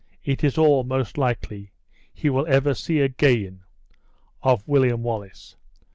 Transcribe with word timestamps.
It 0.23 0.43
is 0.43 0.57
all, 0.57 0.83
most 0.83 1.15
likely, 1.15 1.73
he 2.11 2.27
will 2.27 2.47
ever 2.47 2.71
again 2.71 2.73
see 2.73 3.51
of 4.41 4.67
William 4.67 5.03
Wallace. 5.03 5.57